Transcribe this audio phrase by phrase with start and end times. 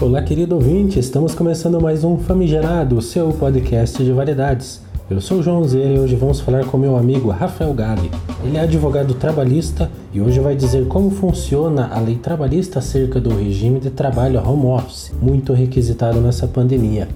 [0.00, 4.80] Olá, querido ouvinte, estamos começando mais um Famigerado, seu podcast de variedades.
[5.10, 8.08] Eu sou o João Zera e hoje vamos falar com meu amigo Rafael Gali.
[8.44, 13.34] Ele é advogado trabalhista e hoje vai dizer como funciona a lei trabalhista acerca do
[13.34, 17.08] regime de trabalho home office, muito requisitado nessa pandemia.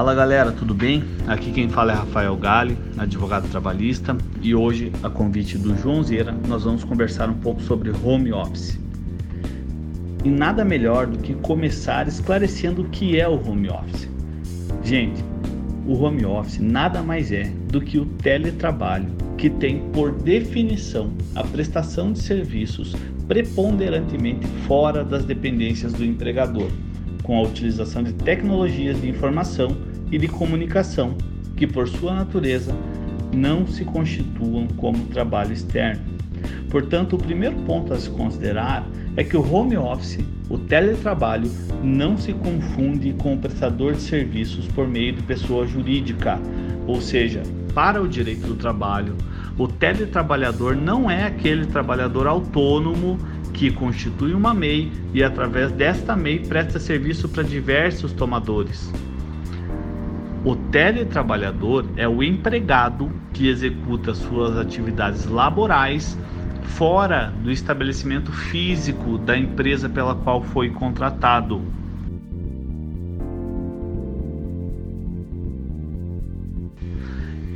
[0.00, 1.04] Fala galera, tudo bem?
[1.26, 6.34] Aqui quem fala é Rafael Gali, advogado trabalhista, e hoje, a convite do João Zera,
[6.48, 8.80] nós vamos conversar um pouco sobre home office.
[10.24, 14.08] E nada melhor do que começar esclarecendo o que é o home office.
[14.82, 15.22] Gente,
[15.86, 21.44] o home office nada mais é do que o teletrabalho, que tem por definição a
[21.44, 22.96] prestação de serviços
[23.28, 26.70] preponderantemente fora das dependências do empregador
[27.22, 31.16] com a utilização de tecnologias de informação e de comunicação,
[31.56, 32.74] que por sua natureza
[33.34, 36.02] não se constituam como trabalho externo.
[36.70, 41.50] Portanto, o primeiro ponto a se considerar é que o home office, o teletrabalho,
[41.82, 46.40] não se confunde com o prestador de serviços por meio de pessoa jurídica,
[46.86, 47.42] ou seja,
[47.74, 49.16] para o direito do trabalho,
[49.58, 53.18] o teletrabalhador não é aquele trabalhador autônomo
[53.52, 58.90] que constitui uma MEI e através desta MEI presta serviço para diversos tomadores.
[60.42, 66.16] O teletrabalhador é o empregado que executa suas atividades laborais
[66.62, 71.60] fora do estabelecimento físico da empresa pela qual foi contratado.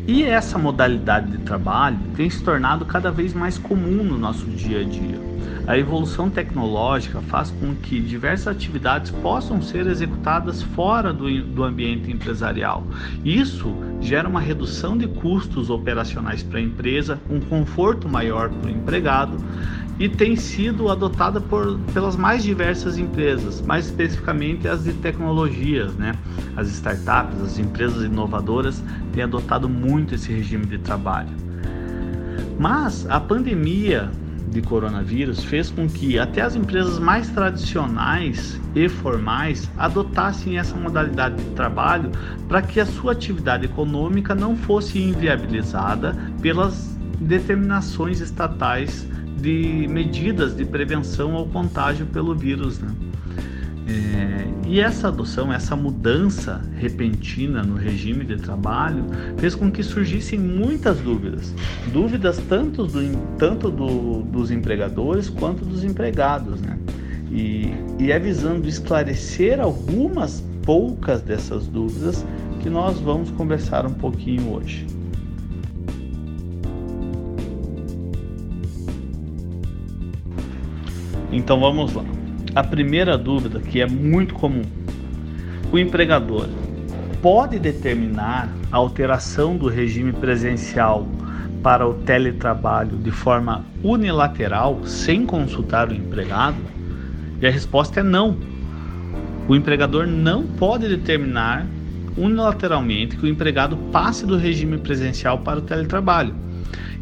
[0.07, 4.83] E essa modalidade de trabalho tem se tornado cada vez mais comum no nosso dia
[4.83, 5.34] a dia.
[5.67, 12.11] A evolução tecnológica faz com que diversas atividades possam ser executadas fora do, do ambiente
[12.11, 12.86] empresarial.
[13.25, 18.70] Isso gera uma redução de custos operacionais para a empresa, um conforto maior para o
[18.70, 19.39] empregado
[19.98, 26.14] e tem sido adotada por, pelas mais diversas empresas, mais especificamente as de tecnologias, né?
[26.57, 28.83] As startups, as empresas inovadoras
[29.13, 31.30] têm adotado muito esse regime de trabalho.
[32.58, 34.11] Mas a pandemia
[34.49, 41.43] de coronavírus fez com que até as empresas mais tradicionais e formais adotassem essa modalidade
[41.43, 42.11] de trabalho
[42.49, 49.07] para que a sua atividade econômica não fosse inviabilizada pelas determinações estatais
[49.37, 52.79] de medidas de prevenção ao contágio pelo vírus.
[52.79, 52.95] Né?
[53.86, 59.05] É, e essa adoção, essa mudança repentina no regime de trabalho
[59.36, 61.55] fez com que surgissem muitas dúvidas.
[61.92, 66.61] Dúvidas tanto, do, tanto do, dos empregadores quanto dos empregados.
[66.62, 66.78] Né?
[67.30, 72.24] E, e é visando esclarecer algumas poucas dessas dúvidas
[72.62, 74.86] que nós vamos conversar um pouquinho hoje.
[81.30, 82.05] Então vamos lá.
[82.55, 84.63] A primeira dúvida, que é muito comum:
[85.73, 86.47] o empregador
[87.20, 91.05] pode determinar a alteração do regime presencial
[91.64, 96.59] para o teletrabalho de forma unilateral, sem consultar o empregado?
[97.41, 98.39] E a resposta é não.
[99.48, 101.67] O empregador não pode determinar
[102.17, 106.35] unilateralmente que o empregado passe do regime presencial para o teletrabalho.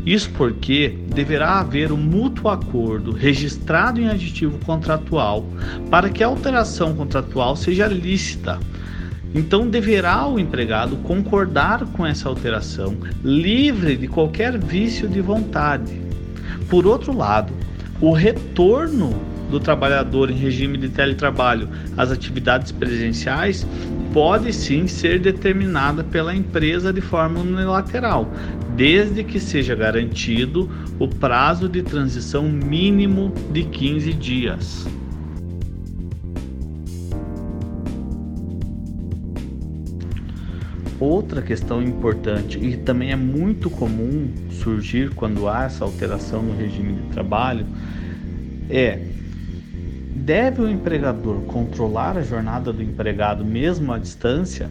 [0.04, 5.46] Isso porque deverá haver um mútuo acordo registrado em aditivo contratual
[5.90, 8.58] para que a alteração contratual seja lícita.
[9.34, 16.02] Então deverá o empregado concordar com essa alteração, livre de qualquer vício de vontade.
[16.68, 17.52] Por outro lado,
[18.00, 19.14] o retorno
[19.50, 23.66] do trabalhador em regime de teletrabalho às atividades presenciais
[24.12, 28.30] pode sim ser determinada pela empresa de forma unilateral,
[28.76, 34.86] desde que seja garantido o prazo de transição mínimo de 15 dias.
[40.98, 46.92] Outra questão importante e também é muito comum surgir quando há essa alteração no regime
[46.92, 47.66] de trabalho
[48.70, 49.12] é
[50.22, 54.70] Deve o empregador controlar a jornada do empregado mesmo à distância?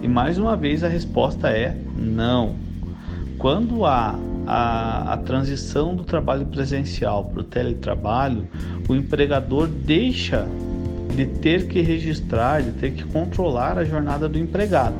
[0.00, 2.56] E mais uma vez a resposta é não.
[3.38, 8.46] Quando há a, a transição do trabalho presencial para o teletrabalho,
[8.88, 10.46] o empregador deixa
[11.14, 14.96] de ter que registrar, de ter que controlar a jornada do empregado.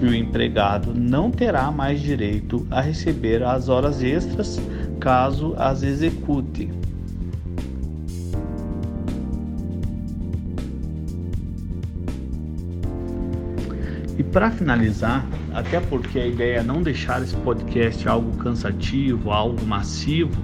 [0.00, 4.60] E o empregado não terá mais direito a receber as horas extras
[5.00, 6.70] caso as execute.
[14.22, 20.40] Para finalizar, até porque a ideia é não deixar esse podcast algo cansativo, algo massivo,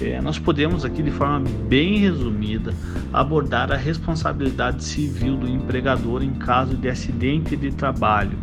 [0.00, 2.72] é, nós podemos aqui de forma bem resumida
[3.12, 8.38] abordar a responsabilidade civil do empregador em caso de acidente de trabalho.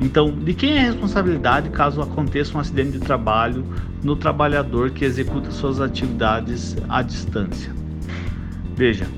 [0.00, 3.64] Então, de quem é a responsabilidade caso aconteça um acidente de trabalho
[4.02, 7.72] no trabalhador que executa suas atividades à distância?
[8.76, 9.08] Veja,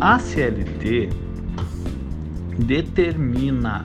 [0.00, 1.08] a CLT
[2.58, 3.84] determina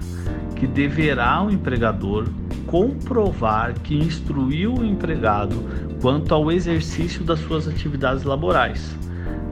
[0.56, 2.28] que deverá o empregador
[2.66, 5.64] comprovar que instruiu o empregado
[6.02, 8.96] quanto ao exercício das suas atividades laborais,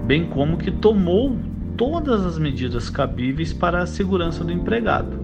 [0.05, 1.37] bem como que tomou
[1.77, 5.19] todas as medidas cabíveis para a segurança do empregado.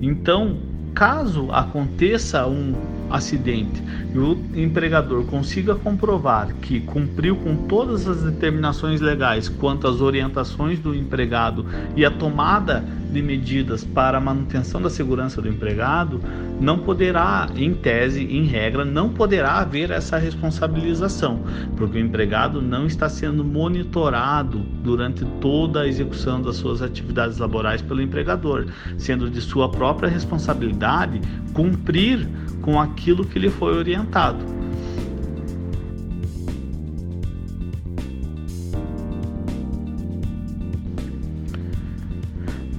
[0.00, 0.58] Então,
[0.94, 2.74] caso aconteça um
[3.10, 3.82] acidente
[4.12, 10.78] e o empregador consiga comprovar que cumpriu com todas as determinações legais quanto às orientações
[10.78, 12.84] do empregado e a tomada
[13.14, 16.20] de medidas para a manutenção da segurança do empregado,
[16.60, 21.40] não poderá, em tese, em regra, não poderá haver essa responsabilização,
[21.76, 27.80] porque o empregado não está sendo monitorado durante toda a execução das suas atividades laborais
[27.80, 28.66] pelo empregador,
[28.98, 31.20] sendo de sua própria responsabilidade
[31.52, 32.28] cumprir
[32.60, 34.63] com aquilo que lhe foi orientado.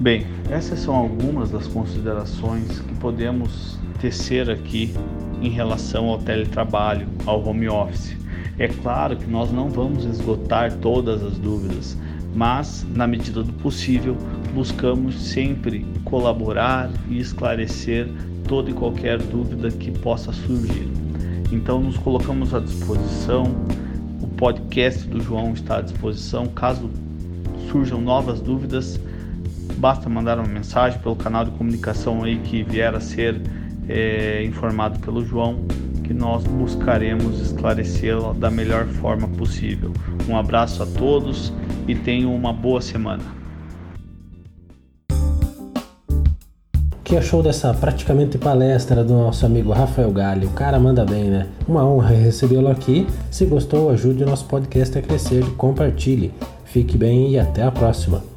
[0.06, 4.94] Bem, essas são algumas das considerações que podemos tecer aqui
[5.42, 8.16] em relação ao teletrabalho, ao home office.
[8.56, 11.98] É claro que nós não vamos esgotar todas as dúvidas,
[12.36, 14.16] mas, na medida do possível,
[14.54, 18.08] buscamos sempre colaborar e esclarecer
[18.46, 20.88] toda e qualquer dúvida que possa surgir.
[21.50, 23.42] Então, nos colocamos à disposição.
[24.22, 26.46] O podcast do João está à disposição.
[26.46, 26.88] Caso
[27.68, 29.00] surjam novas dúvidas,
[29.76, 33.40] basta mandar uma mensagem pelo canal de comunicação aí que vier a ser
[33.88, 35.64] é, informado pelo João,
[36.02, 39.92] que nós buscaremos esclarecê-la da melhor forma possível.
[40.28, 41.52] Um abraço a todos
[41.86, 43.36] e tenham uma boa semana.
[47.06, 50.44] que achou dessa praticamente palestra do nosso amigo Rafael Galli?
[50.44, 51.46] O cara manda bem, né?
[51.68, 53.06] Uma honra recebê-lo aqui.
[53.30, 56.34] Se gostou, ajude o nosso podcast a crescer, compartilhe.
[56.64, 58.35] Fique bem e até a próxima.